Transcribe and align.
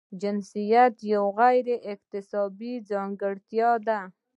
جنسیت 0.21 0.93
یوه 1.13 1.31
غیر 1.39 1.67
اکتسابي 1.93 2.73
ځانګړتیا 2.89 3.71
ده. 3.87 3.99